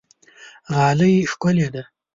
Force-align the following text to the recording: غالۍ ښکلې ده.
غالۍ 0.75 1.15
ښکلې 1.31 1.67
ده. 1.73 1.83